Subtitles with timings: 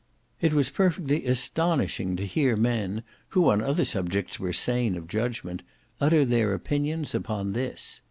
[0.41, 5.61] It was perfectly astonishing to hear men, who, on other subjects, were sane of judgment,
[5.99, 7.99] utter their opinions upon this.